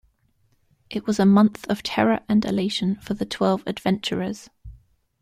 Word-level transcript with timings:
It 0.89 1.05
was 1.05 1.19
a 1.19 1.27
month 1.27 1.67
of 1.69 1.83
terror 1.83 2.21
and 2.27 2.43
elation 2.43 2.95
for 3.01 3.13
the 3.13 3.23
twelve 3.23 3.61
adventurers. 3.67 4.49